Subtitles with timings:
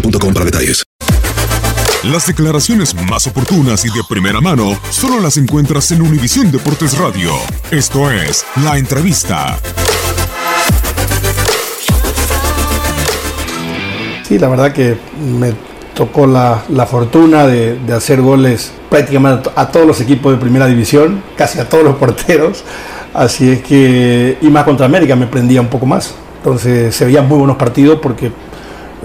[0.00, 0.84] boostmobile.com para detalles.
[2.04, 7.32] Las declaraciones más oportunas y de primera mano solo las encuentras en Univisión Deportes Radio.
[7.70, 9.58] Esto es La Entrevista.
[14.22, 15.52] Sí, la verdad que me
[15.94, 20.66] tocó la, la fortuna de, de hacer goles prácticamente a todos los equipos de primera
[20.66, 22.64] división, casi a todos los porteros.
[23.14, 26.14] Así es que, y más contra América me prendía un poco más.
[26.38, 28.30] Entonces se veían muy buenos partidos porque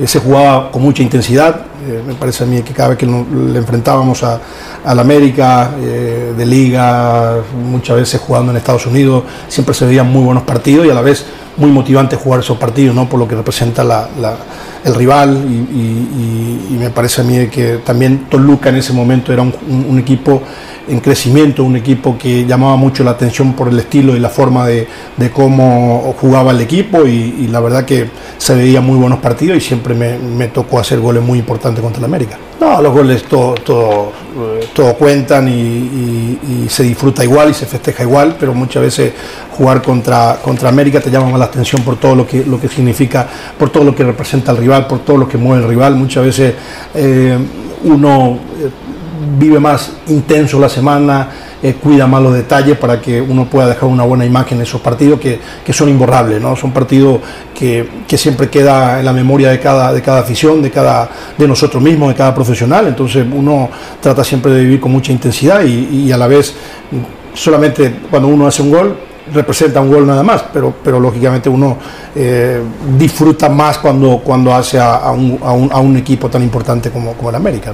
[0.06, 1.70] se jugaba con mucha intensidad.
[1.87, 4.39] Eh, me parece a mí que cada vez que le enfrentábamos a,
[4.85, 7.37] al América eh, de liga,
[7.69, 11.01] muchas veces jugando en Estados Unidos, siempre se veían muy buenos partidos y a la
[11.01, 11.25] vez
[11.57, 13.09] muy motivante jugar esos partidos, ¿no?
[13.09, 14.35] por lo que representa la- la-
[14.83, 19.99] el rival y, me parece a mí que también Toluca en ese momento era un,
[19.99, 20.41] equipo
[20.87, 24.65] en crecimiento, un equipo que llamaba mucho la atención por el estilo y la forma
[24.65, 28.09] de, de cómo jugaba el equipo y, la verdad que
[28.39, 32.05] se veía muy buenos partidos y siempre me tocó hacer goles muy importantes contra el
[32.05, 32.37] América.
[32.59, 38.35] No, los goles todo, eh, todo cuentan y se disfruta igual y se festeja igual,
[38.39, 39.13] pero muchas veces
[39.51, 42.67] jugar contra, contra América te llama más la atención por todo lo que, lo que
[42.67, 43.27] significa,
[43.59, 45.95] por todo lo que representa el rival, por todo lo que mueve el rival.
[45.95, 46.53] Muchas veces
[46.95, 47.37] eh,
[47.83, 48.69] uno eh,
[49.37, 51.29] vive más intenso la semana,
[51.63, 54.81] eh, cuida más los detalles para que uno pueda dejar una buena imagen en esos
[54.81, 56.55] partidos que, que son imborrables, ¿no?
[56.55, 57.19] Son partidos
[57.53, 61.47] que, que siempre queda en la memoria de cada, de cada afición, de, cada, de
[61.47, 62.88] nosotros mismos, de cada profesional.
[62.88, 63.69] Entonces uno
[64.01, 66.53] trata siempre de vivir con mucha intensidad y, y a la vez
[67.33, 68.97] solamente cuando uno hace un gol
[69.33, 71.78] representa un gol nada más, pero, pero lógicamente uno
[72.16, 72.59] eh,
[72.97, 77.13] disfruta más cuando, cuando hace a, un, a un- a un equipo tan importante como,
[77.13, 77.73] como el América.